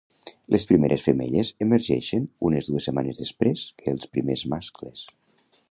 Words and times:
Les 0.53 0.63
primeres 0.69 1.03
femelles 1.07 1.51
emergeixen 1.65 2.25
unes 2.49 2.71
dues 2.73 2.89
setmanes 2.91 3.23
després 3.25 3.69
que 3.83 3.95
els 3.95 4.13
primers 4.17 4.47
mascles. 4.55 5.05